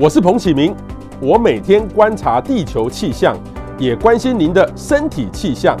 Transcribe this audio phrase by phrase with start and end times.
[0.00, 0.72] 我是彭启明，
[1.20, 3.36] 我每天观察地球气象，
[3.80, 5.76] 也关心您的身体气象。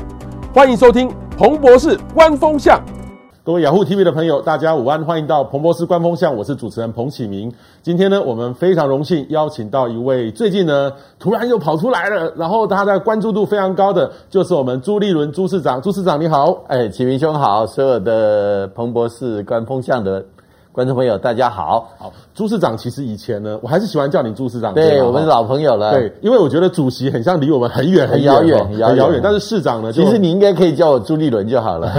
[0.52, 2.82] 欢迎收听彭博士观风向。
[3.44, 7.52] 各位雅虎 TV 的朋友，大家午安，欢迎到彭博士观风向，我是主持人彭启明。
[7.80, 10.90] 今天呢，我们非常荣幸邀请到一位最近呢
[11.20, 15.80] 突然又跑出来了，然后他的关注度非常高的，就是我们朱立伦朱市长。
[15.80, 20.24] 朱市长你好，哎，启明兄好，所有的彭博士观风向的。
[20.78, 21.90] 观众朋友，大家好。
[21.98, 24.72] 好，朱市长，其实以前呢，我还是喜欢叫你朱市长。
[24.72, 25.90] 对，我们是老朋友了。
[25.90, 29.20] 对，因为我觉得主席很像离我们很远很遥远，很遥远。
[29.20, 31.90] 但是市长呢，其实你应该可以叫我朱立伦就好了。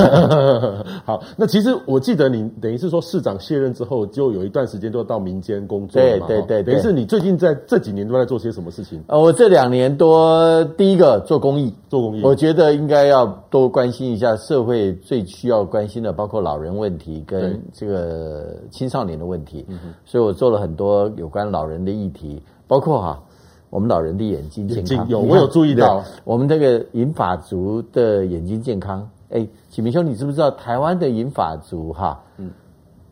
[1.04, 6.02] 好，那其实我记得你等于是说市长卸任之后，就有一段时间都到民间工作。
[6.02, 9.04] 对对对，等于是你最近在这几年都在做些什么事情？
[9.08, 19.66] 呃，我这两年多，第一个做公益，做公益，我觉得应该要多关心一下社会最需要关心的，包括老人问题跟这个青少年的问题。
[19.68, 23.24] 嗯，所以我做了很多有关老人的议题，包括哈，
[23.70, 29.10] 我们老人的眼睛健康，有我有注意到我们这个银发族的眼睛健康。
[29.30, 32.50] 哎，启明兄，你知不知道台湾的银发族哈，嗯，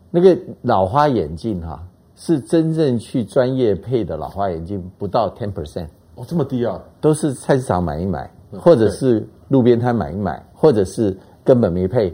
[0.10, 1.84] 那个老花眼镜哈，
[2.16, 6.82] 是真正去专业配的老花眼镜不到 ten percent 哦，这么低啊？
[7.00, 8.28] 都是菜市场买一买，
[8.60, 12.12] 或者是路边摊买一买，或者是根本没配，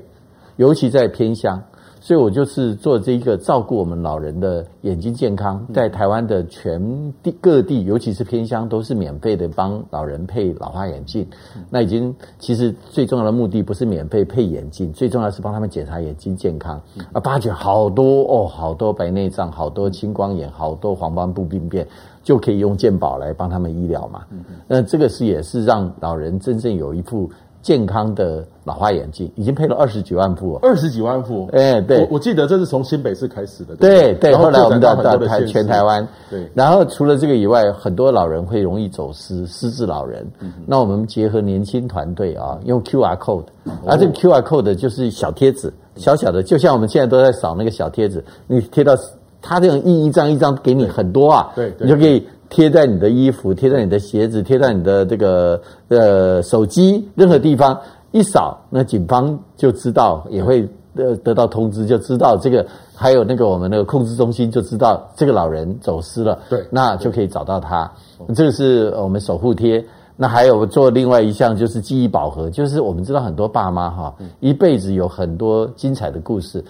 [0.58, 1.64] 尤其在偏乡。
[2.04, 11.26] 所以我就是做这一个照顾我们老人的眼睛健康，在台湾的全地各地，尤其是偏乡，都是免费的帮老人配老花眼镜。
[11.70, 16.76] 那已经其实最重要的目的不是免费配眼镜，最重要是帮他们检查眼睛健康。
[17.14, 21.88] 啊，发觉好多哦，好多白内障，好多青光眼，好多黄斑部病变，
[22.22, 24.26] 就可以用健保来帮他们医疗嘛。
[24.68, 27.32] 那这个是也是让老人真正有一副。
[27.64, 40.30] 健康的老花眼镜已经配了二十几万副，二十几万副，哎，对，我我记得这是从新北市开始的，对对，后来我们到到台全台湾，对，然后除了这个以外，很多老人会容易走失，失智老人，
[40.66, 43.46] 那我们结合年轻团队啊，用 QR code，
[43.86, 48.94] 啊，这个 QR code 就是小贴纸，小小的，就像我们现在都在扫那个小贴纸，你贴到
[49.42, 52.28] 它这种印一张一张给你很多啊，对，你就可以。
[52.54, 57.82] 贴在你的衣服，贴在你的鞋子，贴在你的这个呃手机，任何地方
[58.12, 67.92] 一扫，那警方就知道，也会得得到通知，就知道这个，还有那个我们那个控制中心就知道这个老人走失了，对，那就可以找到他。
[68.36, 69.84] 这个是我们守护贴。
[70.16, 76.64] 那还有做另外一项就是记忆饱和，就是我们知道很多爸妈哈，一辈子有很多精彩的故事，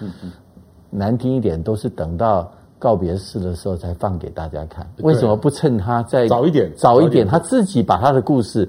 [0.88, 2.50] 难听一点都是等到。
[2.84, 6.70] 告别式的时候才放给大家看，为什么不趁他在早一点？
[6.76, 8.68] 早一点，他自己把他的故事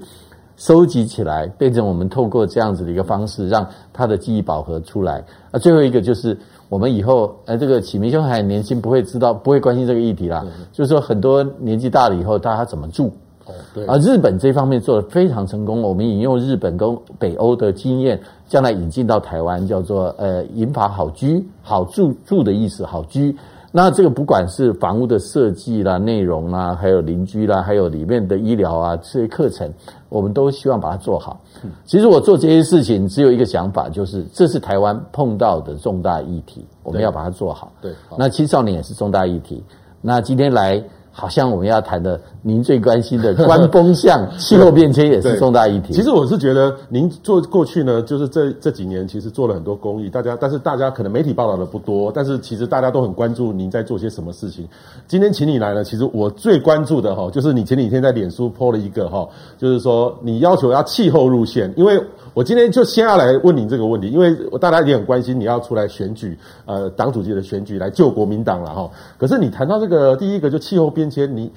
[0.56, 5.22] 收集起来，变成我们透过这样子的一个方式，让他的记忆饱和出来。
[5.50, 6.34] 啊，最后一个就是
[6.70, 10.46] 我们以后，呃，这个启明兄还年轻，不会知道，不会关心这个议题啦。
[10.72, 13.12] 就是说，很多年纪大了以后，大家怎么住？
[13.44, 13.84] 哦，对。
[13.84, 23.36] 啊，日本这方面做得非常成功，我们引用日本跟北欧的经验，将来引进到台湾，叫做呃“银法好居”，好住住的意思，好居。
[23.76, 29.70] 那这个不管是房屋的设计啦、内容啦，还有邻居啦，还有里面的医疗啊这些课程，
[30.08, 31.38] 我们都希望把它做好。
[31.84, 37.70] 其实我做这些事情只有一个想法，就是这是台湾碰到的重大议题，我们要把它做好。
[37.82, 38.16] 对，好。
[38.18, 39.62] 那青少年也是重大议题。
[40.00, 40.82] 那今天来。
[41.18, 45.94] 好像我们要谈的，您最关心的关风向、 气候变迁也是重大议题。
[45.94, 54.68] 其实我是觉得，您做过去呢，就是这这几年其实做了很多公益，大家但是大家可能媒体报道的不多，但是其实大家都很关注您在做些什么事情。
[55.08, 61.98] 今天请你来呢，其实我最关注的哈，就是你前几天在脸书 po 了一个哈，就是说你要求要气候路线，因为。
[62.36, 64.30] 我今天就先要来问你这个问题，因为
[64.60, 68.90] 大家也很关心你要出来选举，呃，党主席的选举来救国民党了哈。
[69.16, 71.50] 可是你谈到这个第一个就气候变迁，你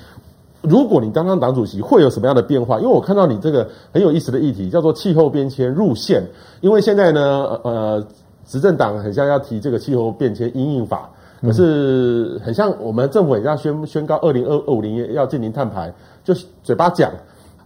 [0.61, 2.79] 如果你当上党主席会有什么样的变化？
[2.79, 6.23] 因为我看到你这个很有意思的议题叫做气候变迁入宪，
[6.61, 8.07] 因为现在呢，呃，
[8.47, 11.09] 执政党很像要提这个气候变迁因应法，
[11.41, 15.93] 可是很像我们政府很像宣宣告二零二二五年要进行碳排，
[16.23, 16.33] 就
[16.63, 17.11] 嘴巴讲，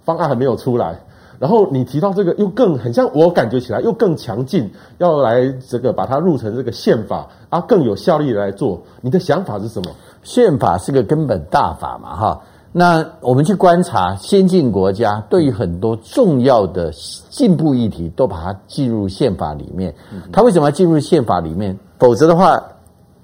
[0.03, 0.99] 方案还没有出来。
[1.39, 8.81] 然后你提到这个，又更很像我感觉起来又更强劲，要来这个把它入成这个宪法啊，更有效力来做。
[9.01, 9.91] 你的想法是什么？
[10.23, 12.41] 宪法是个根本大法嘛，哈。
[12.71, 16.91] 那我们去观察先进国家，对于很多重要的
[17.29, 19.93] 进步议题，都把它进入宪法里面。
[20.31, 21.77] 它为什么要进入宪法里面？
[21.99, 22.61] 否则的话，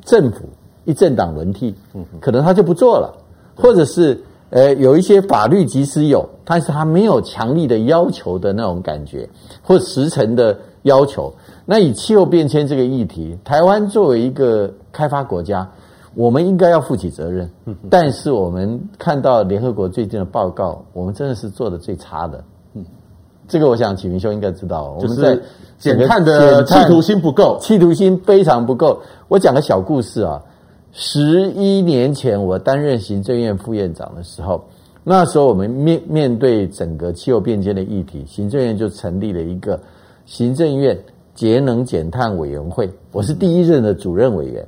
[0.04, 0.50] 政府
[0.86, 1.74] 一政党轮替，
[2.20, 3.14] 可能他就不做了，
[3.56, 4.22] 或者是。
[4.50, 9.30] 呃，有一些法律即使有，但是它没有强力的要求的那种感觉，
[9.62, 11.34] 或时程的要求。
[11.66, 15.70] 那以气候变迁这个议题，台湾作为一个开发国家，
[16.16, 17.48] 我们应该要负起责任。
[17.92, 22.44] 但是我们看到联合国最近的报告，我们真的是做的最差的。
[22.74, 22.84] 嗯，
[23.48, 25.40] 这个我想启明兄应该知道，我们在
[25.78, 29.00] 减碳的企图心不够，企图心非常不够。
[29.28, 30.42] 我讲个小故事啊，
[30.92, 34.64] 十一年前我担任行政院副院长的时候。
[35.02, 39.80] 那时候我们面面对整个气候变迁的议题，行政院就成立了一个
[40.26, 40.96] 行政院
[41.34, 44.64] 节能减碳委员会，我是第一任的主任委员。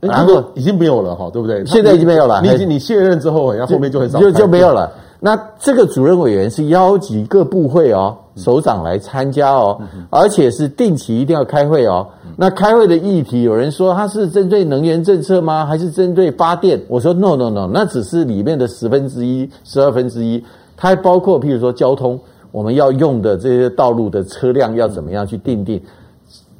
[0.00, 1.64] 然后已经没有了哈，对不对？
[1.64, 2.42] 现在已经没有了。
[2.42, 4.92] 你你卸任之后，然后后面就很少就就没有了。
[5.20, 9.80] 那这个主任委员是邀集各部会哦，首长来参加哦，
[10.10, 12.06] 而且是定期一定要开会哦。
[12.36, 15.66] 那开会的议题，有人说它是针对能源政策吗？
[15.66, 16.80] 还是针对发电？
[16.86, 20.44] 我说 no no no，那只是里面的十分之一、十二分之一，
[20.76, 22.20] 它还包括譬如说交通，
[22.52, 25.82] 我们要用的这些道路的车辆要怎么样去定定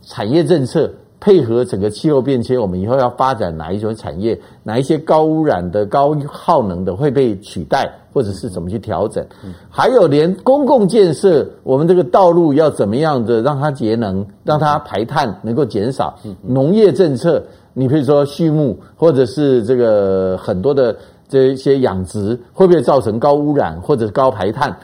[0.02, 0.90] 产业政策。
[1.20, 4.40] 配合整个气候变迁，我们以后要发展哪一种产业？
[4.62, 9.26] 哪一些高污染的、高耗能的会被取代，或者是怎么去调整？
[9.68, 16.16] 还有连公共建设，我们这个道路要怎么样的让它节能，让它排碳能够减少？
[16.42, 17.42] 农业政策，
[17.74, 20.96] 你比如说畜牧，或者是这个很多的
[21.28, 24.76] 这一些养殖，会不会造成高污染或者高排碳？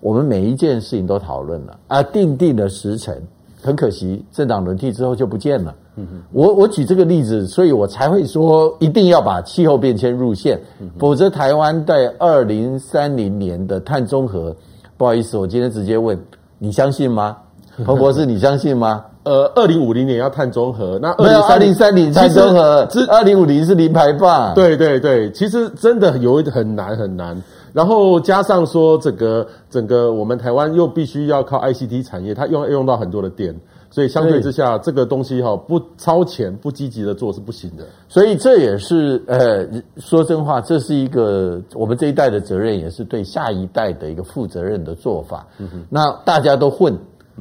[0.00, 3.14] 我们每一件事情都讨论了，而定定的时程。
[3.62, 5.74] 很可惜，政党轮替之后就不见了。
[5.96, 14.56] 嗯哼，我我举这个例子，所以我才会说一定要把气候变迁入线，嗯、否则台湾在二零三零年的碳中和，
[14.96, 16.18] 不好意思，我今天直接问，
[16.58, 17.36] 你相信吗？
[17.84, 19.04] 彭博士，你相信吗？
[19.24, 24.52] 呃，二零五零年要碳中和，那没有二零三零碳中和，是二零五零是零排放。
[24.54, 27.40] 对对对，其实真的有一很难很难。
[27.72, 33.58] 然后加上说，整个整个我们台湾又必须要靠 ICT 产业，它用用到很多的电，
[33.90, 37.84] 所以相对之下，对这个东西哈不超前、不积极的做是不行的。
[38.08, 39.66] 所以这也是呃，
[39.96, 45.46] 说真话，这是一个我们这一代的责任，也是对下一代的一个负责任的做法。
[45.58, 46.96] 嗯，那大家都混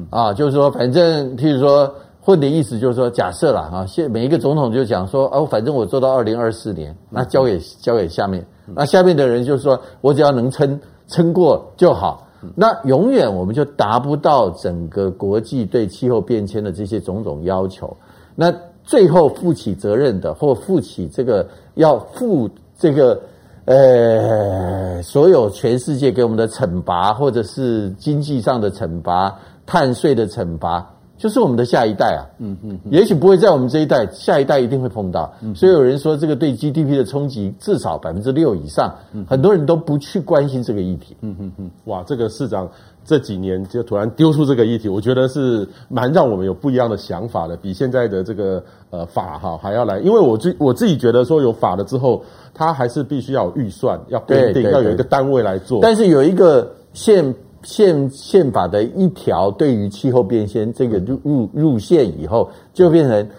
[0.09, 8.45] 啊，就是说，反正譬如说混的意思，就是说，假设了啊，现每一个总统就讲说，哦，反正我做到二零二四年，那交给交给下面。
[8.75, 17.97] 那下面的人就说：“我只要能撑撑过就好。”那永远我们就达不到整个国际对气候变迁的这些种种要求。
[18.35, 18.53] 那
[18.83, 23.19] 最后负起责任的，或负起这个要负这个
[23.65, 29.35] 呃所有全世界给我们的惩罚，或者是经济上的惩罚、
[29.65, 30.87] 碳税的惩罚。
[31.21, 35.31] 就是我们的下一代啊，嗯嗯，也许不会在我们这一代，下一代一定会碰到。
[35.53, 38.91] 所以有人说，这个对 GDP 的冲击至少百分之六以上，
[39.27, 41.15] 很多人都不去关心这个议题。
[41.21, 42.67] 嗯嗯嗯，哇，这个市长
[43.05, 49.99] 这几年就突然丢出这个议题，我觉得是蛮让我们有不一样的想法的，比现在的这个呃法哈还要来。
[49.99, 55.81] 因为我自我自己觉得说，有法了之后，它还是必须要有预算，要规定，要有一个单位来做。
[55.83, 57.31] 但是有一个现。
[57.63, 63.29] 宪宪法的一条对于气候变迁这个入入入宪以后，就变成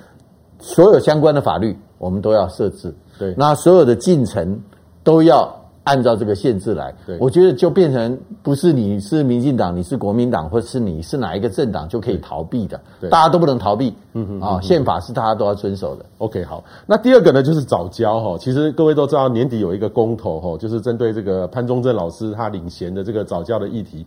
[0.60, 4.62] 所有相关的法律我们都要设置，对，那所有的进程
[5.04, 6.94] 都要按照这个限制来。
[7.18, 12.80] 我觉得就变成不是你是民进党，你是国民党，或是你是哪一个政党就可以逃避的，
[13.10, 13.94] 大家都不能逃避。
[14.14, 16.04] 嗯哼，啊，宪法是大家都要遵守的。
[16.18, 18.36] OK，好，那第二个呢，就是早教哈。
[18.38, 24.06] 其实各位都知道，年底有一个公投哈，就是针对这个潘宗正老师他领衔的这个早教的议题。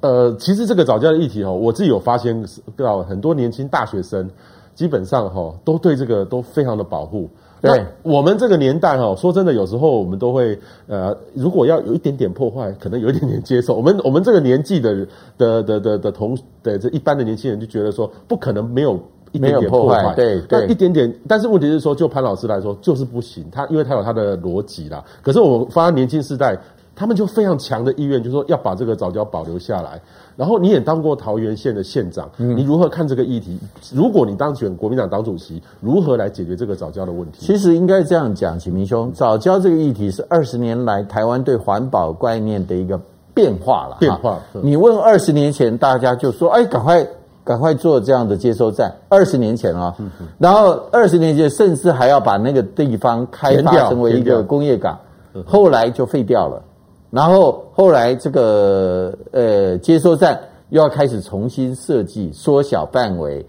[0.00, 2.44] 呃，其实这个早教的议题哈，我自己有发现
[2.76, 4.28] 到很多年轻大学生，
[4.74, 7.30] 基本上哈都对这个都非常的保护。
[7.62, 13.74] 对，我们这个年代哈，说真的，有时候我们都会呃，如果要有一点点破坏，可能有一点点接受。
[13.78, 15.06] 我们我们这个年纪的
[15.38, 19.00] 的的的的同的这一般的年轻人就觉得说，不可能没有
[19.30, 21.14] 一点点破坏，对对，一点点。
[21.28, 23.44] 但是问题是说，就潘老师来说，就是不行。
[23.52, 25.04] 他因为他有他的逻辑啦。
[25.22, 26.58] 可是我发现年轻世代。
[26.94, 30.00] 他们就非常强的意愿，就是说要把这个早教保留下来。
[30.36, 33.58] 然后你也当过桃园县的县长，嗯、你如何看这个议题？
[33.94, 37.44] 如果你当选国民党党主席，如何来解决这个早教的问题？
[37.44, 42.98] 其实应该这样讲，启明兄，早教这个议题是二十年来台湾对环保概念的一个
[43.34, 43.96] 变化了。
[44.00, 44.38] 变化。
[44.62, 47.06] 你问二十年前，大家就说：“哎，赶快
[47.44, 54.98] 赶快做这样的接收站。”二十年前啊，嗯、然后二十年前甚至还要把那个地方开发成为一个工业港，
[55.46, 56.62] 后来就废掉了。
[57.12, 60.40] 然后后来这个呃接收站
[60.70, 63.44] 又要开始重新设计，缩小范围，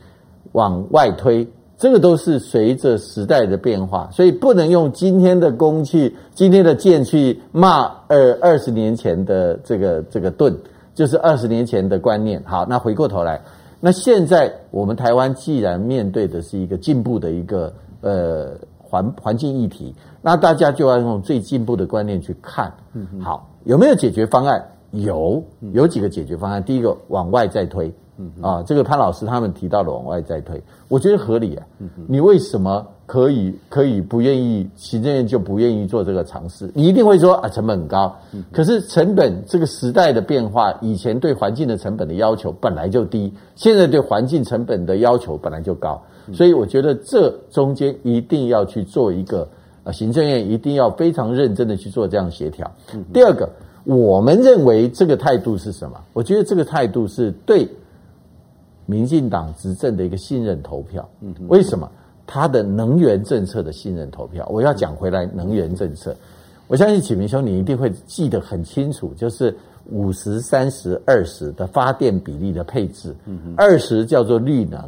[0.52, 10.54] 往外推，这个都是随着时代的变化，所以不能用今天的工具、今天的剑去骂二二十年前的这个这个盾，
[10.94, 12.44] 就是二十年前的观念。
[12.46, 13.42] 好，那回过头来，
[13.80, 22.74] 那现在我们台湾既然面对的是一个进步的一个呃环环境议题，那大家就要用最进步的观念去看。
[22.94, 24.64] 嗯，好，有没有解决方案？
[24.92, 25.44] 有，
[25.74, 26.64] 有几个解决方案。
[26.64, 27.94] 第一个，往外再推。
[28.16, 31.66] 嗯啊，这个潘老师他们提到的往外再推，我觉得合理啊。
[31.80, 34.70] 嗯，你为什么可以可以不愿意？
[34.76, 36.70] 行政院就不愿意做这个尝试？
[36.76, 38.16] 你一定会说啊，成本很高。
[38.32, 46.00] 嗯，可是成本这个时代的变化，以前对环境的成本的要求本来就低，现在对环境成本的要求本来就高，
[46.34, 49.50] 所以我觉得这中间一定要去做一个
[49.84, 52.70] 啊，行政院一定要非常认真的去做这样协调。
[52.94, 53.50] 嗯，第二个，
[53.84, 56.00] 我们认为这个态度是什么？
[56.14, 57.68] 我觉得这个态度是对。
[58.86, 61.10] 民进党执政的一个信任投票，
[61.48, 61.90] 为什么？
[62.28, 66.14] 他的能源政策的信任投票，我要讲回来，能源政策，
[66.68, 69.56] 我相信启明兄你一定会记得很清楚，就是
[69.90, 73.16] 五十、三十、二十的发电比例的配置，
[73.56, 74.80] 二十叫做绿能，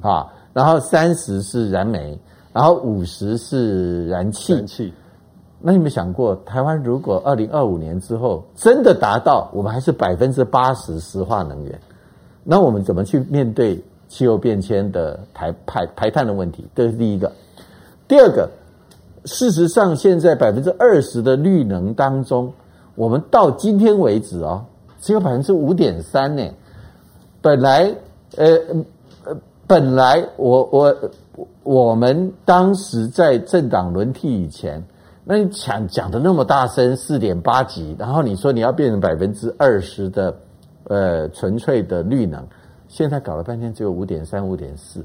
[0.00, 2.16] 啊，然后三十是燃煤，
[2.54, 4.54] 然后五十是燃气。
[4.54, 4.92] 燃气，
[5.60, 11.80] 那你有没有想过，台湾如果二零二五年之后真的达到，我们还是百分之八十石化能源？
[12.44, 16.64] 那我们怎么去面对气候变迁的排排排碳的问题？
[16.74, 17.32] 这是第一个。
[18.06, 18.50] 第二个，
[19.24, 22.52] 事实上，现在百分之二十的绿能当中，
[22.94, 24.66] 我们到今天为止哦，
[25.00, 26.42] 只有百分之五点三呢。
[27.40, 27.94] 本来，
[28.36, 28.84] 呃呃，
[29.66, 30.96] 本来我我
[31.62, 34.82] 我们当时在政党轮替以前，
[35.24, 40.34] 那你讲讲的那么大声，四点八几，然后你说你要变成百分之二十的。
[40.86, 42.46] 呃，纯粹的绿能，
[42.88, 45.02] 现在搞了半天只有五点三、五点四，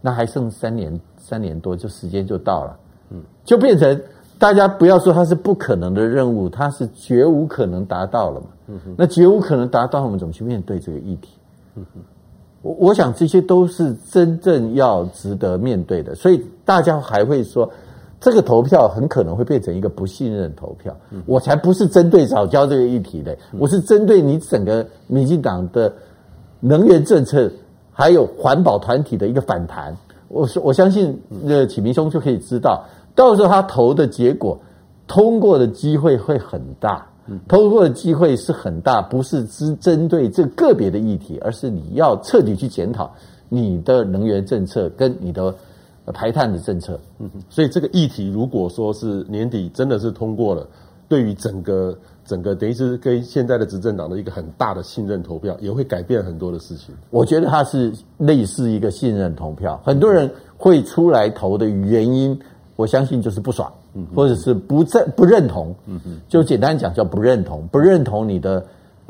[0.00, 2.78] 那还剩三年、三年多，就时间就到了，
[3.10, 4.00] 嗯，就变成
[4.38, 11.30] 大家不要说它是不可能的任务，它是绝无可能达到了嘛，嗯哼，那绝无可能达到，我们怎么去面对这个议题？
[11.74, 12.00] 嗯哼，
[12.62, 17.70] 我我想这些都是真正要值得面对的，所以大家还会说。
[18.20, 20.92] 这个投票很可能会变成一个不信任投票，
[21.24, 25.94] 我才不是针对早教这个议题的，我是针对你整个民进党的
[26.58, 27.48] 能源政策
[27.92, 29.96] 还有环保团体的一个反弹。
[30.26, 34.58] 我说我相信，呃，启明兄就可以知道，到时候他投的结果
[35.06, 37.06] 通过的机会会很大，
[37.46, 43.14] 通过的机会是很大，不是只针对这个别的议题，而是你要彻底去检讨
[43.48, 45.54] 你的能源政策跟你的。
[46.14, 50.66] 排碳的政策，嗯，所以这个议题如果说是年底真的是通过了，
[51.06, 51.94] 对于整个
[52.24, 56.94] 整个等于是跟现在的执政党的一个很大的信任投票，也会改变很多的事情。
[57.10, 62.40] 我觉得它是类似一个信任投票，很多人会出来投的原因，
[62.76, 63.77] 我相信就是不爽，嗯，
[64.14, 65.74] 或者是不认不认同，
[66.28, 68.64] 就简单讲叫不认同，不认同你的。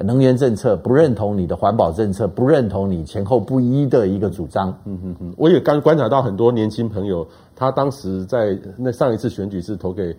[0.05, 4.69] 能源政策不认同你的环保政策，不认同你前后不一的一个主张。
[4.85, 7.27] 嗯嗯嗯，我也刚观察到很多年轻朋友，
[7.57, 10.15] 他当时在那上一次选举是投给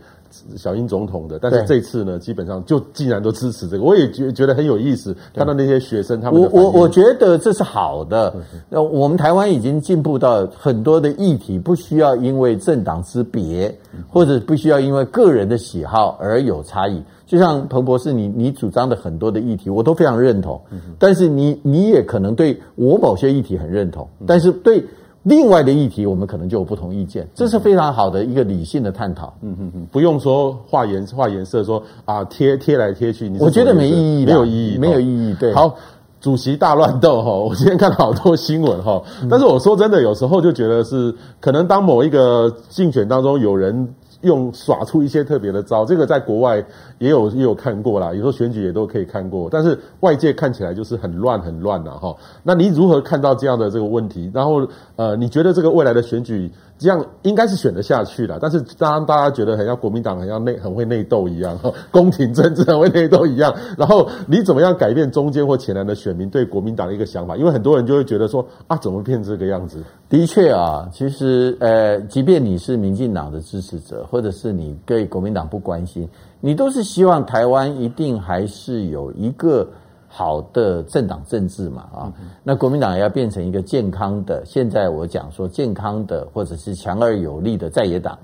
[0.58, 5.16] 小英总统的，但是这次呢，基本上就竟然都支持这个，我也觉觉得很有意思。
[5.34, 8.36] 看到那些学生，他们我我我觉得这是好的。
[8.68, 13.74] 那我们台湾已经进步到很多的议题，不需要因为政党之别，
[14.10, 17.02] 或者不需要因为个人的喜好而有差异。
[17.30, 20.60] 就像彭博士，你你主张的很多的议题，我都非常认同。
[20.98, 24.84] 但是你你也可能对我某些议题很认同，但是对
[25.22, 27.28] 另外的议题，我们可能就有不同意见。
[27.36, 29.32] 这是非常好的一个理性的探讨。
[29.44, 35.36] 嗯嗯嗯，不用说画颜画颜色，说啊贴贴来贴去，我觉得没意义，没有意义，没有意义。
[35.40, 35.76] 对，好，
[36.20, 43.94] 主席大乱斗哈， 我今天看了好多新闻哈，但是我说真的，有时候就觉得是可能当某一个竞选当中有人。
[44.22, 46.64] 用耍出一些特别的招，这个在国外
[46.98, 52.16] 也有也有看过啦，有时候选举也都可以看过，但是外界看起来就是很乱很乱了哈。
[52.44, 54.30] 那你如何看到这样的这个问题？
[54.34, 56.52] 然后呃，你觉得这个未来的选举？
[56.80, 61.60] 这样应该是选得下去的，但是当大家觉得很像国民党很像内很会内斗一样，
[61.92, 67.36] 宫廷政治很会内斗一样，然后你怎么样改变中间或前南的选民对国民党的一个想法？
[67.36, 69.84] 因为很多人就会觉得说啊，怎么变这个样子？
[70.08, 76.08] 的确啊，其实呃，即便你是民进党的支持者，或者是你对国民党不关心，
[76.40, 79.68] 你都是希望台湾一定还是有一个。
[80.12, 82.14] 好的政党政治嘛，啊，
[82.44, 84.44] 那国民党要变成一个健康的。
[84.44, 88.18] 现在我讲说健康的，或者是强而有力的在野党。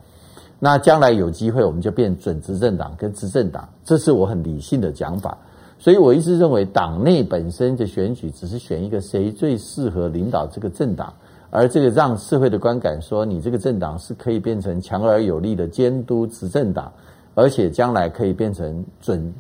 [0.60, 5.38] 那将来有机会，我们就变准执政党跟执政党，这是我很理性的讲法。
[5.78, 11.14] 所以我一直认为，党内本身的选举只是选一个谁最适合领导这个政党，
[11.52, 16.92] 而这个让社会的观感说，你这个政党是可以变成强而有力的监督执政党，
[17.36, 19.34] 而且将来可以变成准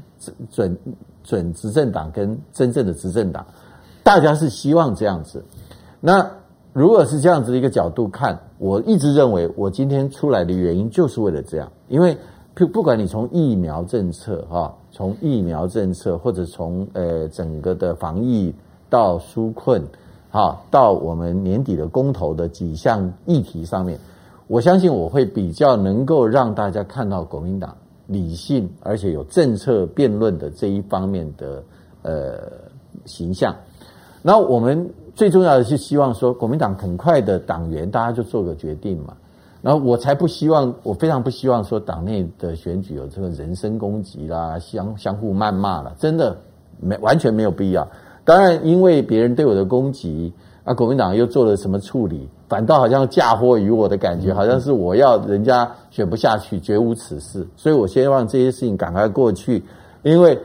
[0.51, 0.77] 准。
[1.25, 3.45] 准执政党跟真正的执政党，
[4.03, 5.43] 大家是希望这样子。
[5.99, 6.25] 那
[6.71, 12.17] 如果是这样子的一个角度看，我一直认为我今天出来的原因就是为了这样，因为
[12.53, 18.53] 不不管你从疫苗政策哈，从疫苗政策或者从呃整个的防疫
[18.89, 19.81] 到纾困，
[20.29, 23.99] 哈，到我们年底的公投的几项议题上面，
[24.47, 27.75] 我相信我会比较能够让大家看到国民党
[28.07, 31.63] 理性而且有政策辩论的这一方面的
[32.01, 32.51] 呃
[33.05, 33.55] 形象。
[34.21, 34.89] 那我们。
[35.15, 39.15] 最重要的是希望说，国民党很快的党员大家就做个决定嘛。
[39.61, 46.37] 然后我才不希望，我非常不希望说党内的选举有这个人身攻击啦、相相互谩骂啦，真的
[46.81, 47.87] 没完全没有必要。
[48.25, 50.33] 当然，因为别人对我的攻击，
[50.65, 57.47] 啊，国民党又做了什么处理，反倒好像嫁祸于我的感觉，好像是我要人家选不下去，绝无此事。
[57.55, 59.63] 所以我希望这些事情赶快过去，
[60.03, 60.37] 因为。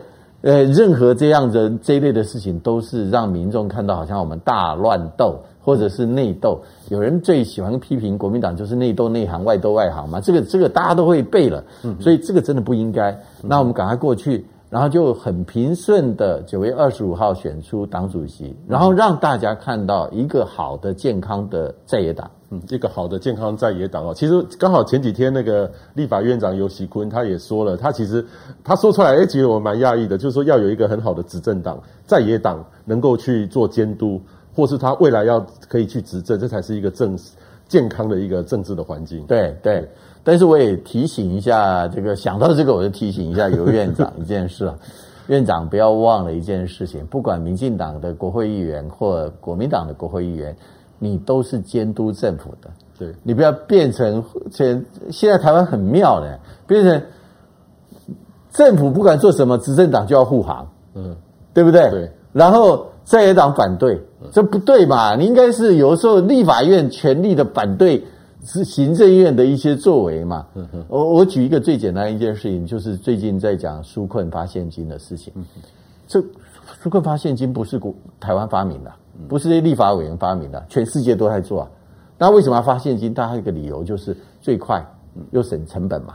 [0.42, 6.58] 呃，任何这样的这一类的事情，都是让民众看到好像我们大乱斗，或者是内斗。
[6.88, 10.18] 有人最喜欢批评国民党就是内斗内行，外斗外行嘛。
[10.18, 11.62] 这个这个大家都会背了，
[12.00, 13.14] 所以这个真的不应该。
[13.42, 14.46] 那我们赶快过去。
[14.70, 24.14] 然后就很平顺的九月二十五号选出党主席，然后让大家看到一个好的健康的在野党，嗯，一个好的健康在野党哦。
[24.14, 28.24] 其实刚好前几天那个立法院长尤喜坤他也说了，他其实
[28.62, 34.20] 他说出来，哎，其实我蛮讶异的，就是说要有一个很好的执政党在野党能够去做监督，
[34.54, 37.18] 或是他未来要可以去执政，这才是一个正
[37.66, 39.26] 健康的一个政治的环境。
[39.26, 39.88] 对对。
[40.22, 44.74] 但是我也提醒一下，这个想到这个，我就提醒一下尤院长一件事啊，
[45.28, 50.54] 院长不要忘了一件事情，不管民进党的国会议员或国民党的国会议员，
[50.98, 52.70] 你都是监督政府的。
[52.98, 57.02] 对，你不要变成现现在台湾很妙的，变成
[58.50, 61.16] 政府不管做什么，执政党就要护航，嗯，
[61.54, 61.88] 对不对？
[61.90, 62.10] 对。
[62.32, 64.00] 然后在野党反对，
[64.32, 65.16] 这不对嘛？
[65.16, 68.04] 你应该是有时候立法院全力的反对。
[68.44, 70.47] 是行政院的一些作为嘛？
[70.88, 75.32] 我我举一个最简单的一件事情，就是最近在讲纾困发现金的事情。
[76.06, 76.20] 这
[76.82, 78.93] 纾困发现金不是国台湾发明的，
[79.28, 81.71] 不是这立法委员发明的，全世界都在做啊。
[82.19, 83.12] 那为什么要发现金？
[83.14, 84.84] 大家一个理由就是最快
[85.30, 86.14] 又省成本嘛。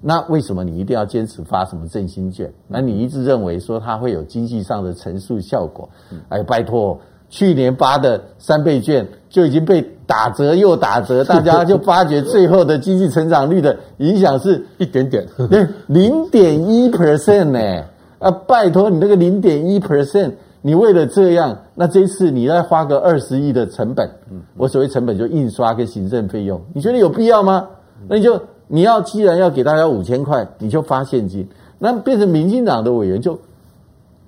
[0.00, 2.52] 那为什么你一定要坚持发什么振兴券？
[2.66, 5.88] 那你一直认为说它会有经济上的乘数效果？
[6.28, 7.00] 哎，拜托。
[7.30, 17.84] 去年发的三倍券就已经被打折又打折， 大家就发觉最后的经济成长率的影响是一点点，对， 零点一 percent 呢？
[18.18, 24.10] 啊，拜托你那个零点一 percent，你为了这样，那这次你再花个二十亿的成本，
[24.56, 27.68] 我所谓成本就印刷跟行政费用，你觉得有必要吗？
[28.08, 33.38] 那你就你要既然要给大家五千块，你就发现金，那变成民进党的委员就。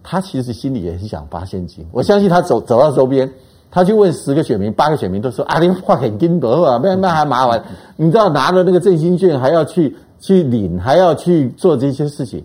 [0.02, 3.30] 他其实心里也是想发现金，我相信他走走到周边，
[3.70, 7.62] 他去问十个选民，八个选民都说啊，你话很金多啊，那那还麻烦，
[7.96, 12.44] 你知道拿了那个振兴券还要去去领，还要去做这些事情，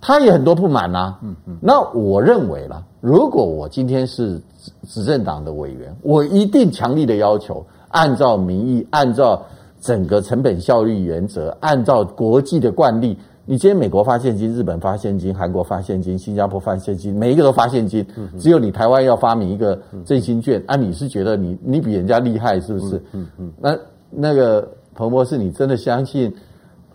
[0.00, 1.16] 他也很多不满呐。
[1.22, 4.40] 嗯嗯，那我认为啦，如果我今天是
[4.88, 9.40] 执政党的委员，我一定强力的要求，按照民意，按照
[9.80, 13.16] 整个成本效率原则，按照国际的惯例。
[13.44, 18.06] 你今天美国发现金，日本发现金，韩国发现金，新加坡发现金，每一个都发现金，
[18.38, 20.76] 只有你台湾要发明一个振兴券啊！
[20.76, 23.02] 你是觉得你你比人家厉害是不是？
[23.12, 23.52] 嗯嗯。
[23.60, 23.76] 那
[24.10, 26.32] 那个彭博士，你真的相信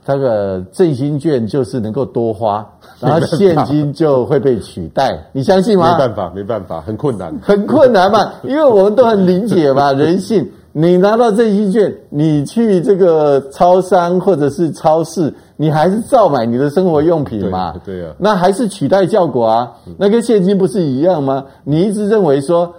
[0.05, 2.65] 这个振兴券就是能够多花，
[3.01, 5.19] 然后现金就会被取代？
[5.33, 5.93] 你相信吗？
[5.93, 10.49] 没办法，没办法，很困难，很困难嘛，因为我们都很理解嘛， 人性。
[10.79, 17.73] 你拿到振兴券，你去这个超商或者是超市，你还是照买你的生活用品嘛？
[17.83, 19.71] 对，对啊，那还是取代效果啊？
[19.97, 21.43] 那跟现金不是一样吗？
[21.63, 22.71] 你一直认为说，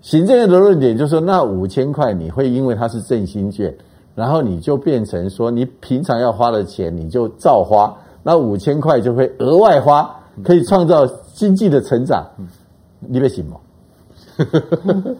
[0.00, 3.76] 行政院的论点就是说，那五千块你会因为它是振兴券，
[4.14, 10.10] 然后你就变成说，你平常要花的钱你就照花，那五千块就会额外花，
[10.42, 12.26] 可以创造经济的成长，
[12.98, 13.56] 你别信吗？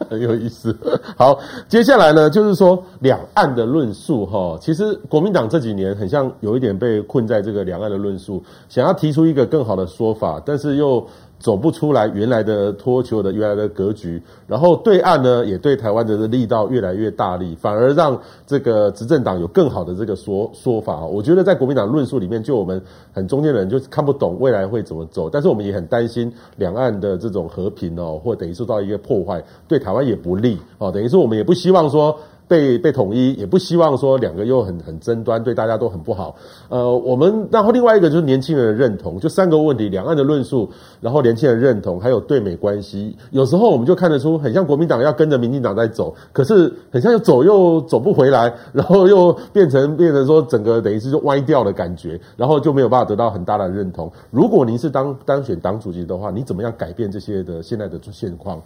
[0.09, 0.77] 很有意思。
[1.17, 4.59] 好，接下来呢，就是说两岸的论述哈。
[4.61, 11.07] 其实国民党这几年很像有一点被困在这个两岸的论述，想要提出一个更好的说法，但是又。
[11.43, 21.05] 走不出来原来的脱球的原来的格局，然后对岸呢也对台湾的力道越来越大力，反而让这个执政党有更好的这个说说法。
[21.05, 22.81] 我觉得在国民党论述里面，就我们
[23.13, 30.93] 很中间人就看不懂未来会怎么走，但是我们也很担心两岸的这种和平哦，或等于受到一个破坏，对台湾也不利哦。
[30.93, 32.17] 等于说我们也不希望说。
[32.53, 36.37] 被被统一，也不希望说两个又很很争端，对大家都很不好。
[36.69, 40.69] 呃，我们然后另外一个就是年轻人的认同，就三个问题：两岸的论述，
[41.01, 43.17] 然后年轻人认同，还有对美关系。
[43.31, 54.13] 有时候我们就看得出，很像国民党要跟着民进党在走，可是很像又走又走不回来，然后又变成变成说整个等于是就歪掉的感觉，然后就没有办法得到很大的认同。
[54.31, 58.61] 如果您是当当选党主席的话，你怎么样改变这些的现在的现况？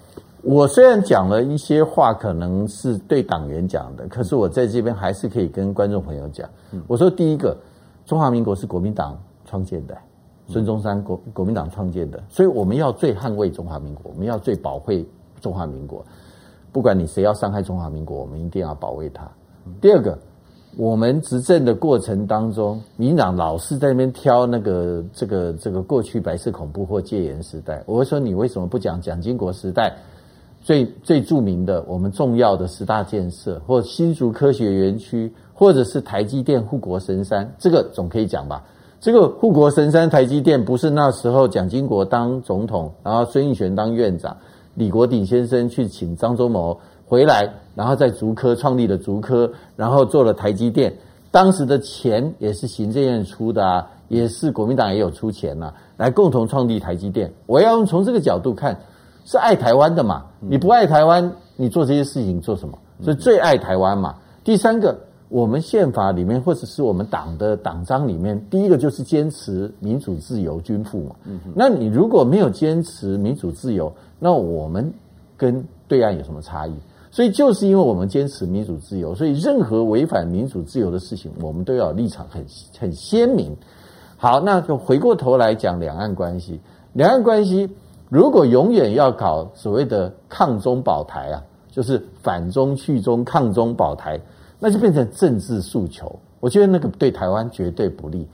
[0.46, 6.48] 我虽然讲了一些话，可能是对党员讲的，可是我在这边还是可以跟观众朋友讲。
[6.86, 7.56] 我说第一个，
[8.04, 9.98] 中华民国是国民党创建的，
[10.46, 15.04] 孙中山国国民党创建的，所以我们要最捍卫中华民国，我们要最保卫
[15.40, 16.06] 中华民国。
[16.70, 19.28] 不管你谁要伤害中华民国，我们一定要保卫它。
[19.80, 20.16] 第二个，
[20.76, 29.92] 我们执政的过程当中，民进党老是在那边挑那个这个这个过去白色恐怖或戒严时代，我会说你为什么不讲蒋经国时代？
[30.66, 38.64] 最最著名的，我们重要的十大建设，或新竹科学园区，或者是台积电护国神山，这个总可以讲吧？
[38.98, 44.36] 这个护国神山台积电不是那时候蒋经国当总统，然后孙运璇当院长，
[44.74, 46.76] 李国鼎先生去请张忠谋
[47.06, 50.92] 回来，然后在竹科创立了竹科，然后做了台积电。
[51.30, 57.32] 当时的钱也是行政院出的啊，也是国民党也有出钱呐、啊，来共同创立台积电。
[57.46, 58.76] 我要用从这个角度看。
[59.26, 60.24] 是爱台湾的嘛？
[60.40, 62.78] 你不爱台湾，你做这些事情做什么？
[63.02, 64.14] 所以最爱台湾嘛。
[64.44, 64.96] 第三个，
[65.28, 71.16] 我们宪法里面或者是我们党的党章里面，第一个就是坚持民主自由均富嘛。
[71.56, 74.94] 那你如果没有坚持民主自由，那我们
[75.36, 76.72] 跟对岸有什么差异？
[77.10, 82.46] 所以就是因为我们坚持民主自由，所以任何违反民主自由的事情，我们都要立场很
[82.78, 83.56] 很鲜明。
[84.16, 86.60] 好，那就回过头来讲两岸关系，
[86.92, 87.68] 两岸关系。
[88.08, 94.20] 如果永远要搞所谓的抗中保台啊，就是反中去中、抗中保台，
[94.60, 96.20] 那就变成政治诉求。
[96.38, 98.28] 我觉得那个对台湾绝对不利。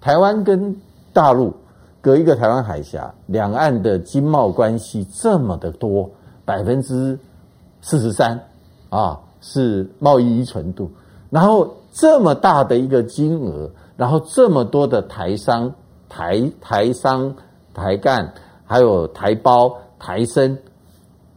[0.00, 0.76] 台湾跟
[1.12, 1.52] 大陆
[2.00, 6.08] 隔一个台湾海峡，两岸的经贸关系这么的多，
[6.44, 7.18] 百分之
[7.82, 8.40] 四十三
[8.90, 10.88] 啊是贸易依存度，
[11.30, 15.74] 然后这么大的一个金额，然后这么多的台商、
[16.08, 17.34] 台台商、
[17.74, 18.32] 台干。
[18.70, 20.56] 还有台胞、台生，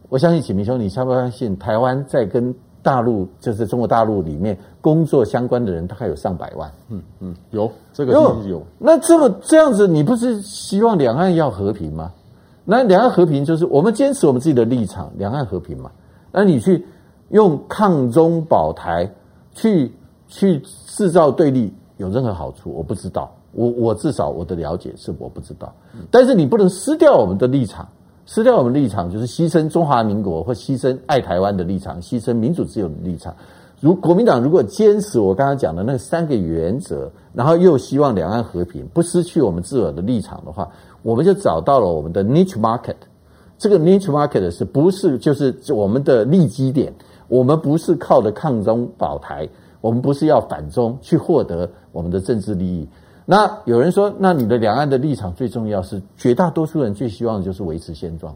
[0.08, 1.58] 我相信启明兄，你相不相信？
[1.58, 6.70] 台湾在跟大陆，就是中国大陆里面工作相关的人，大概有上百万。
[6.90, 8.62] 嗯嗯，有这个是有。
[8.78, 12.12] 那这么这样子，你不是希望两岸要和平吗？
[12.64, 15.90] 那两岸和平就是我们坚持我们自己的立场，两岸和平嘛。
[16.30, 16.86] 那你去
[17.30, 19.12] 用抗中保台
[19.54, 19.92] 去
[20.28, 22.70] 去制造对立，有任何好处？
[22.70, 23.28] 我不知道。
[23.54, 25.72] 我我至少我的了解是我不知道，
[26.10, 27.88] 但是你不能失掉我们的立场，
[28.26, 33.34] 失掉我们立场就是牺牲中华民国或牺牲爱台湾的立场，牺牲民主自由的立场。
[33.80, 40.70] 如国民党如果坚持我刚刚讲的那三个原则，然后又希望两岸和平，不失去我们自我的立场的话，
[41.02, 42.96] 我们就找到了我们的 niche market。
[43.58, 46.92] 这个 niche market 是不是就是我们的利基点？
[47.28, 49.48] 我们不是靠着抗中保台，
[49.80, 52.88] 我们不是要反中去获得我们的政治利益。
[53.26, 58.34] 那有人说，那你的两岸的立场最重要是绝大多数人最希望的就是维持现状，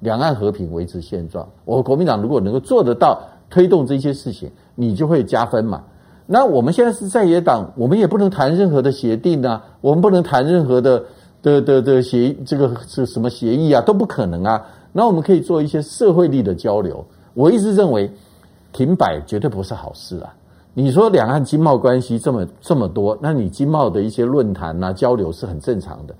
[0.00, 1.48] 两岸和平，维持现状。
[1.64, 5.84] 我国民党如果能够做得到推动这些事情，你就会加分嘛。
[6.26, 11.04] 那我们现在是在野党，我们也不能谈任何的协定啊，我们不能谈任何的
[11.40, 14.66] 的的的协这个是什么协议啊，都不可能啊。
[14.92, 17.06] 那我们可以做一些社会力的交流。
[17.32, 18.12] 我一直认为
[18.72, 20.34] 停摆绝对不是好事啊。
[20.76, 26.14] 你说两岸经贸关系这么这么多，那你经贸的一些论坛呐、交流是很正常的，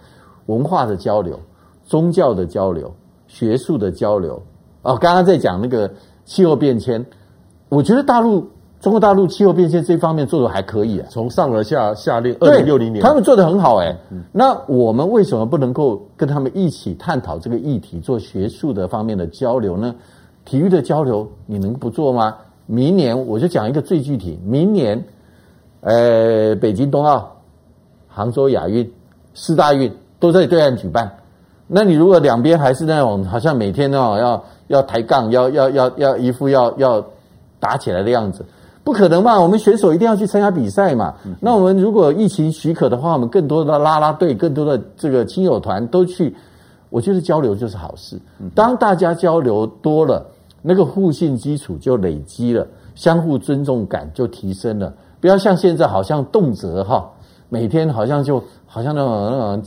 [0.47, 1.39] 文化的交流、
[1.85, 2.95] 宗教的交流、
[3.27, 4.41] 学术的交流。
[4.83, 5.91] 哦，刚刚在讲那个
[6.25, 7.05] 气候变迁，
[7.69, 8.49] 我觉得大陆
[8.81, 13.97] 中国大陆气候变迁这方面做的还可以啊，从上而下下令，二零六零年他们做的很好哎。
[14.31, 19.97] 那我们为什么不能够跟他们一起探讨这个议题，做学术的方面的交流呢？
[20.45, 22.37] 体育的交流你能不做吗？
[22.67, 25.05] 明年我就讲一个最具体，明年，
[25.83, 27.37] 呃，北京冬奥、
[28.09, 28.91] 杭州亚运、
[29.35, 31.19] 四大运都在对岸举办。
[31.67, 37.05] 那你如果两边还是那种好像每天那种要要抬杠，要要要要一副要要
[37.61, 38.47] 打起来的样子，
[38.83, 39.41] 不可能嘛？
[39.41, 41.17] 我们选手一定要去参加比赛嘛。
[41.41, 46.35] 那我们如果疫情许可的话，我们更多的啦啦队、更多的这个亲友团都去，
[46.89, 48.19] 我觉得交流就是好事。
[48.55, 50.31] 当大家交流多了。
[50.67, 54.95] 那个互信基础就累积了，相互尊重感就提升了。
[55.21, 57.11] 不要像现在，好像动辄哈，
[57.51, 59.63] 每天好像就好像那种那种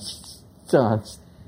[0.66, 1.00] 这样，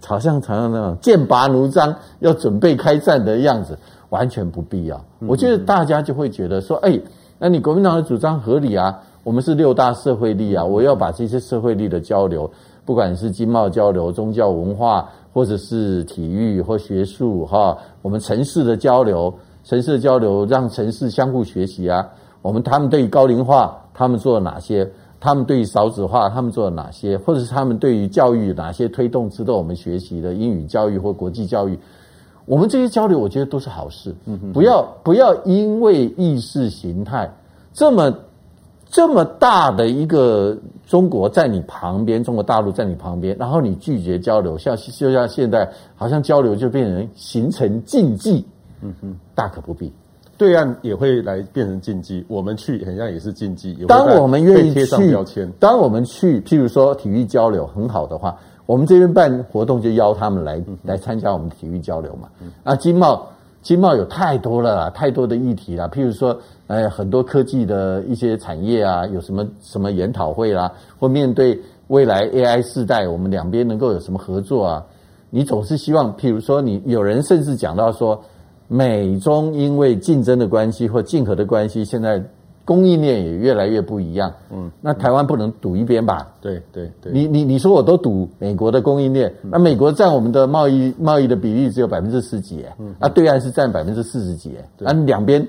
[0.05, 3.75] 好像好像那种剑拔弩张，要准备开战的样子。
[4.09, 4.99] 完全不必要。
[5.27, 6.99] 我觉得大家就会觉得说，哎，
[7.37, 12.49] 那你国民党的主张合理啊，我们是六大社会力啊，我要把这些社会力的交流，
[12.85, 22.07] 不管是经贸交流、宗教文化，或者是体育或学术，哈，我们城市的交流，城市的交流让城市相互学习啊。
[22.41, 24.89] 我们他们对于高龄化，他们做了哪些？
[25.19, 27.17] 他们对于少子化，他们做了哪些？
[27.17, 31.77] 或者是他们对于教育哪些推动值得我们学习的英语教育或国际教育？
[32.45, 34.15] 我们这些交流，我觉得都是好事。
[34.25, 37.29] 嗯哼，不要不要因为意识形态
[37.73, 38.11] 这么
[38.89, 48.45] 这么大的一个中国在你旁边，中国大陆在你旁边，然后你拒绝交流，像就像现在，好像交流就变成形成禁忌。
[48.81, 49.91] 嗯哼，大可不必。
[50.37, 53.73] 对岸也会来变成禁忌，我们去好像也是禁忌。
[53.87, 62.29] 当我们愿意去，当我们去，譬如说体育交流很好的话，我们这边办活动就邀他们来、嗯、来参加我们体育交流嘛。
[62.41, 63.27] 嗯、啊，经贸
[63.61, 74.85] 经贸有太多了啦，太多的议题啦，譬如说，哎，很多科技的一些产业啊，有什么什么研讨会啦，或面对未来 AI 世代，我们两边能够有什么合作啊？
[75.29, 78.21] 你总是希望，譬如说，你有人甚至讲到说。
[78.71, 82.23] 美中因为竞争的关系或竞合的关系，现在
[82.69, 84.31] 供应链也越来越不一样。
[84.51, 86.27] 嗯，那台湾不能赌一边吧？
[86.39, 87.11] 对对对。
[87.11, 95.47] 你你你说我都赌美国的供应链，那美国占我们的贸易贸易的比例只有百分之十几，嗯，那对岸是占百分之四十几，那两边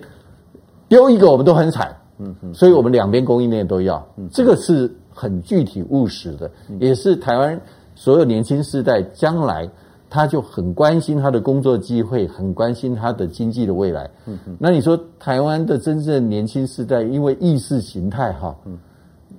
[0.89, 1.95] 丢一个我们都很惨。
[2.19, 4.03] 嗯嗯，所以我们两边供应链都要，
[4.33, 7.61] 这个是很具体务实的，也是台湾
[7.95, 9.69] 所有年轻世代将来。
[10.11, 14.11] 他就很关心他的工作机会，很关心他的经济的未来。
[14.59, 18.77] 那你说台湾的真正年轻世代，因为意识形态哈，嗯。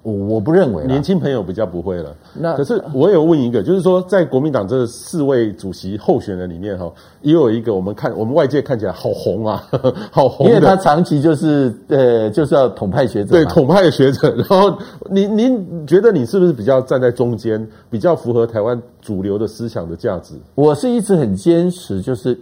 [0.03, 2.15] 我我不认为年轻朋友比较不会了。
[2.33, 14.33] 那可是我有问一个，就是说在国民党这四位主席候选人里面哈，也有一个我们看我们外界看起来好红啊，呵 呵好红，因为他长期就是呃就是要统派学者，对统派学者。
[14.35, 14.75] 然后
[15.11, 20.33] 您您觉得你是不是比较站在中间，比较符合台湾主流的思想的价值？
[20.55, 22.35] 我是一直很坚持，就是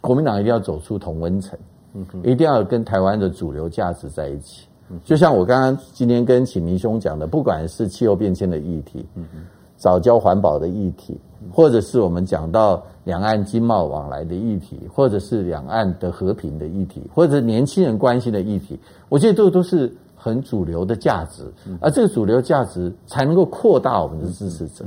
[0.00, 1.58] 国民党一定要走出同温层，
[1.94, 4.67] 嗯哼，一定要跟台湾的主流价值在一起。
[5.04, 9.06] 就像我刚刚今天跟启明兄讲的，不管是气候变迁的议题，
[9.76, 11.18] 早教环保的议题，
[11.52, 21.44] 或者是我们讲到两岸经贸往来的议题，或者是两岸的和平的议题，或者年轻人关心的议题，我觉得这都是很主流的价值，
[21.80, 24.84] 而这个主流价值才能够扩大我们的支持者。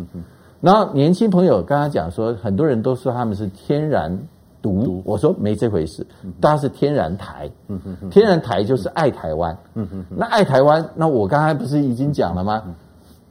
[0.59, 4.19] 然后年轻朋友刚刚讲说，很多人都说他们是天然。
[4.61, 6.05] 独，我说没这回事，
[6.39, 7.49] 大家是天然台，
[8.09, 9.57] 天然台就是爱台湾，
[10.09, 12.63] 那爱台湾，那我刚才不是已经讲了吗？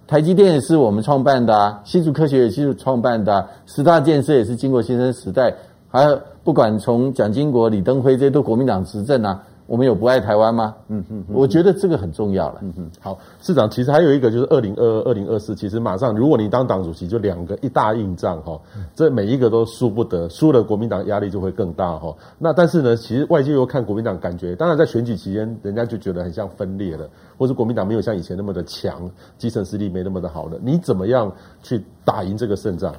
[0.07, 5.55] 台积电也是我们创办的啊，新竹科学也是创办的啊，十大建设也是经过新生时代，
[5.89, 9.43] 还有不管从蒋经国、李登辉这些都国民党执政啊。
[9.71, 10.75] 我们有不爱台湾吗？
[10.89, 12.59] 嗯嗯，我觉得这个很重要了。
[12.61, 18.61] 嗯嗯，好，市长，其实还有一个就是二零二二、二零二四，其实马上如果你当党主席，就两个一大硬仗哈，
[18.97, 22.13] 这每一个都输不得，输了国民党压力就会更大哈。
[22.37, 30.59] 那但是呢，其实外界又看国民党，感觉当然在选举期间，人家就觉得很像分裂了，或是国民党没有像以前那么的强，基层实力没那么的好了。
[30.61, 32.93] 你怎么样去打赢这个胜仗？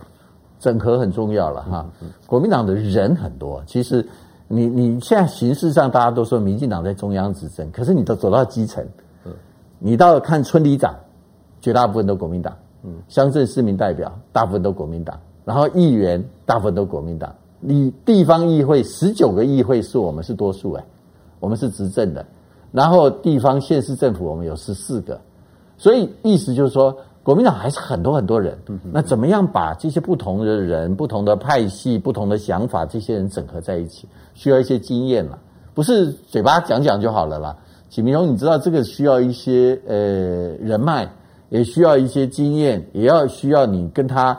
[0.58, 1.86] 整合很重要了哈。
[2.26, 4.08] 国民党的人很多，其实。
[4.52, 8.86] 你你现在形式上大家都说民进党在中央执政，可是你都走到基层，
[9.24, 9.32] 嗯，
[9.80, 10.94] 你到看村里长，
[11.62, 20.84] 绝大部分都国民党，嗯，乡镇市民代表大部分都国民党，然后议员大部分都国民党，你地方议会十九个议会是我们是多数哎，
[21.40, 22.26] 我们是执政的，
[22.72, 25.22] 然后地方县市政府我们有十四个，
[25.78, 26.98] 所以意思就是说。
[27.24, 28.58] 国民党还是很多很多人，
[28.92, 35.38] 那怎么样把这些不同的人、不同的派系、不同的想法，这些人整合在一起，需要一些经验嘛，
[35.76, 37.56] 不是嘴巴讲讲就好了啦。
[37.90, 39.96] 启明兄，你知道这个需要一些呃
[40.66, 41.08] 人脉，
[41.50, 44.36] 也需要一些经验，也要需要你跟他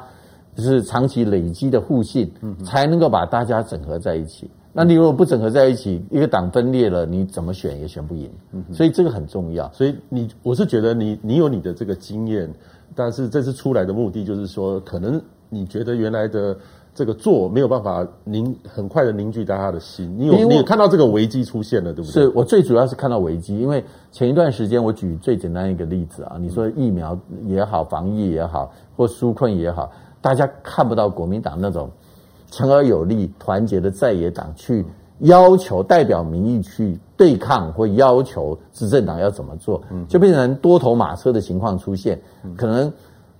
[0.57, 2.33] 就是长期累积的互信，
[2.65, 4.51] 才能够把大家整合在一起。
[4.75, 8.31] 那你如果不整合在一起，一个党分裂了，你怎么选也选不赢。
[8.73, 9.71] 所以这个很重要。
[9.73, 12.51] 所以你，我是觉得你，你有你的这个经验，
[12.95, 16.57] 但是这次出来的目的就是说，可能你觉得原来的
[16.95, 20.17] 这个做没有办法凝很快的凝聚大家的心。
[20.19, 22.23] 你有你有看到这个危机出现了，对不对？
[22.23, 31.91] 是我最主要是看到危机，因为前一段时间我举最简单一个例子啊，你说疫苗也好，防疫也好，或纾困也好，大家看不到国民党那种。
[32.53, 34.85] 强而有力、团结的在野党去
[35.19, 42.21] 要求代表民意去对抗或要求执政党要怎么做，就变成多头马车的情况出现。
[42.57, 42.93] 可能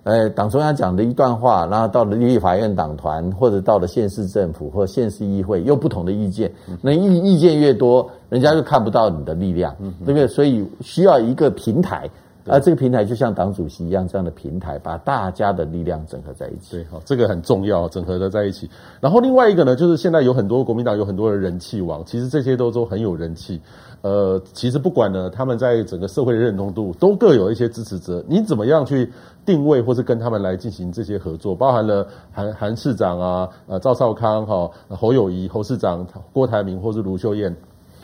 [0.03, 6.51] 呃，党中央讲的一段话，然后到了立法院党团，或者到了县市政府或县市议会，又不同的意见。
[6.81, 9.73] 那意意见越多，人家就看不到你的力量。
[9.79, 12.09] 嗯，这个所以需要一个平台，
[12.45, 16.77] 而这个平台就像党主席一样这样的平台，把大家的力量整合在一起。
[16.77, 18.69] 对，好，这个很重要，整合的在一起。
[18.99, 23.61] 然后另外一个呢，就是现在有很多国民党有很多的人气王，其实这些都都很有人气。
[24.01, 28.21] 呃，其实不管呢，他们在整个社会的认同度都各有一些支持者。
[28.27, 29.09] 你怎么样去
[29.45, 31.55] 定位，或是跟他们来进行这些合作？
[31.55, 37.55] 包含了韩韩市长啊，呃，赵少康哈、啊，侯友谊侯市长，郭台铭或是卢秀燕，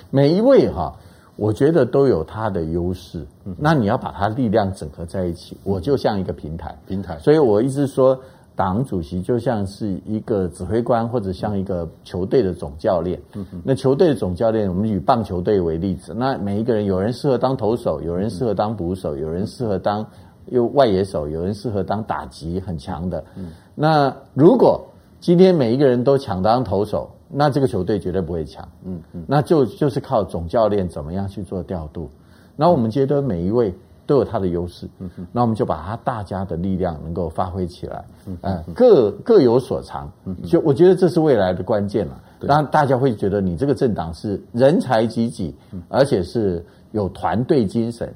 [0.09, 0.95] 每一位哈，
[1.39, 3.25] 我觉得都有它的优势。
[3.45, 7.17] 嗯，那你要把它力量整合在一起，我就像一个平台，平台。
[7.19, 8.19] 所以我一直说。
[8.55, 13.17] 党主席就像是一个指挥官，或者像一个球队的总教练。
[13.33, 20.05] 嗯哼，那球队的总教练，我们以棒球队为例子，那每一个人，有人适合当投手，有人适合当捕手，有人适合当
[20.47, 23.23] 又外野手，有人适合当打击很强的。
[23.37, 24.85] 嗯，那如果
[25.21, 28.67] 今天每一个人都抢当投手，那这个球队绝对不会强。
[28.83, 32.09] 嗯嗯，那就就是靠总教练怎么样去做调度。
[32.55, 33.73] 那我们觉得每一位。
[34.09, 42.19] 都有他的优势，嗯哼，那我们就把他大家的力量能够发挥起来，嗯，呃，各各有所长，嗯，就我觉得这是未来的关键了。
[42.47, 45.55] 当然，大家会觉得你这个政党是人才济济，
[45.89, 48.11] 而且是有团队精神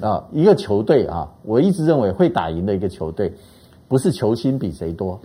[0.00, 0.24] 啊。
[0.32, 3.30] 一个球队啊，我一直认为会打赢的一个球队，
[3.86, 5.20] 不是球星比谁多，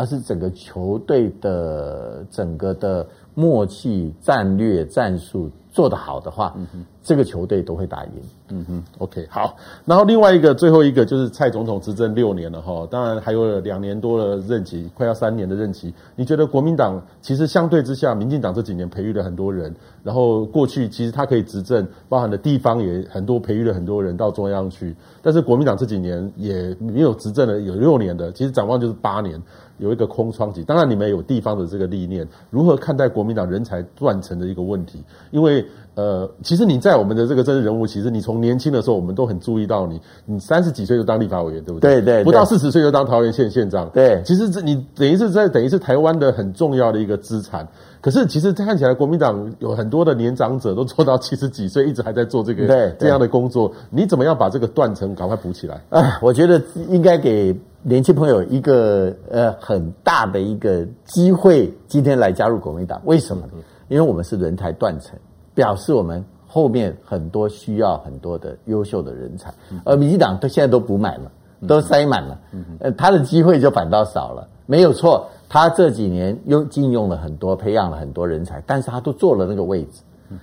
[0.00, 5.50] 而是整个球队的整个的默契、战略、战术。
[5.72, 8.10] 做得好的话，嗯哼，这个球队都会打赢。
[8.48, 9.56] 嗯哼，OK，好。
[9.84, 15.94] 然后另外一个，最后一个就是蔡总统执政六年了哈，当然还有两年多的任期，快要三年的任期。
[16.16, 24.96] 你觉得国民党其实相对之下，民进党这几年培育了很多人，然后过去其实他可以执政，包含的地方也很多，培育了很多人到中央去。
[25.22, 29.40] 但是国民党这几年也没有执政了，有六年的，其实展望就是八年。
[29.80, 35.02] 有一个空窗期，当然你们有地方的这个历练，如何看待国民党人才断层的一个问题？
[35.30, 35.64] 因为
[36.00, 41.96] 呃，其实你在我们的这个政治人物，其实你从年轻的时候，我们都很注意到你，你三十几岁就当立法委员，对不对？
[41.96, 43.90] 对对，对，不到四十岁就当桃园县县长。
[43.90, 47.68] 对，其实这你等于是在等于是台湾的很重要的一个资产。
[48.00, 53.70] 可是其实看起来国民党有很多的年长者都做到七十几岁，一直还在做这个对这样的工作。
[53.90, 55.82] 你怎么样把这个断层赶快补起来？
[55.90, 57.54] 啊，我觉得应该给。
[57.82, 63.42] 年轻朋友一个呃很大的一个机会，今天来加入国民党，为什么？
[63.88, 65.18] 因为我们是人才断层，
[65.54, 69.52] 表示我们后面很多需要很多的优秀的人才，
[69.84, 71.30] 而民进党都现在都补满了，
[71.66, 72.38] 都塞满了，
[72.80, 74.48] 呃，他的机会就反倒少了。
[74.66, 80.02] 没有错，他这几年又禁用了很多，培养了很多人才，但是他都坐了那个位置。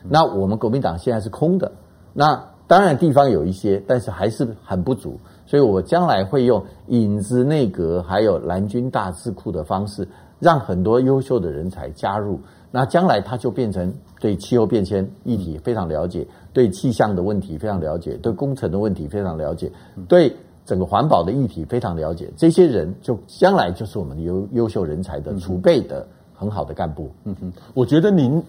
[0.09, 1.71] 那我们国民党现在是空的，
[2.13, 5.17] 那当然地方有一些，但是还是很不足。
[5.45, 10.05] 所以我将来会用影子内阁，还有蓝军大智库的方式，
[10.39, 12.37] 让很多优秀的人才加入。
[12.69, 19.71] 那将来他就变成对气候变迁议题非常了解，对气象的问题非常了解，对工程的问题非常了解，
[20.07, 22.29] 对整个环保的议题非常了解。
[22.35, 27.11] 这些人就将来就是我们优优秀人才的储备的很好的干部。
[27.25, 28.43] 嗯哼，我觉得您。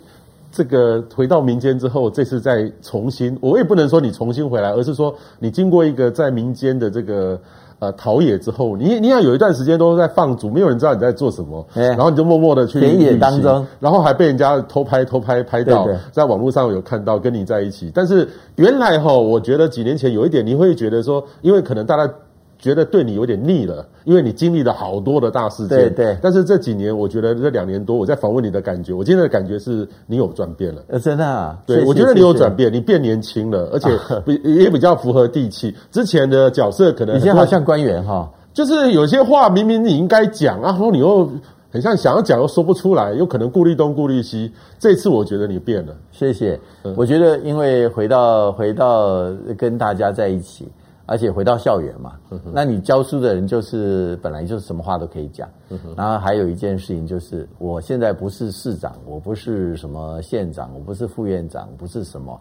[0.51, 7.39] 这个回到民间之后，这次再重新，我也不能说你重新回来，而是说你经过一个在民间的这个
[7.79, 17.91] 呃陶冶之后，你你要有一段时间都在放逐，没有人知道你在做什么，然后你就默默的去田野当中，然后还被人家偷拍偷拍拍到，在网络上有看到跟你在一起。
[17.95, 22.13] 但是原来哈，我觉得几年前有一点，你会觉得说，因为可能大家。
[22.59, 25.79] 觉得对你有点腻了，因为你经历了好多的大事件。
[25.79, 26.19] 对对。
[26.21, 30.83] 但是这几年，我觉得这两年多，我在访问你的感觉，我今天的感觉是你有转变了。
[30.89, 31.57] 呃，真的啊。
[31.65, 33.89] 对，我觉得你有转变，你变年轻了，而且
[34.27, 35.73] 比也比较符合地气。
[35.93, 41.31] 之前的角色可能你现在好像官员哈，就是有些话明明你应该讲，然后你又
[41.71, 44.51] 很像想要讲又说不出来，又可能顾虑东顾虑西。
[44.81, 45.95] 这次我觉得你变了。
[46.11, 46.59] 谢谢。
[46.97, 50.67] 我觉得因为回到回到跟大家在一起。
[51.11, 52.19] 而且回到校园嘛，
[52.53, 55.49] 那你教书的人就是本来就是什么话都可以讲。
[55.97, 62.39] 然后还有一件事情就是，我现在不是市长，我不是什么县长，我不是副院长，不是什么。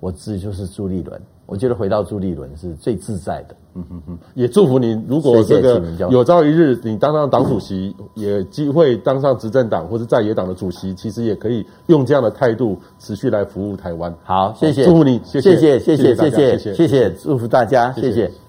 [0.00, 3.56] 我自己就是朱立伦，我觉得回到朱立伦是最自在的。
[3.74, 5.80] 嗯哼哼，也祝福你，如果这个
[6.10, 14.12] 有朝一日你当上党主席，也机会当上执政党或者在野党的主席，其实也可以用这样的态度持续来服务台湾。
[14.24, 18.47] 好，谢谢，祝福你，谢谢，谢谢，谢谢，谢谢，谢谢，祝福大家，谢谢。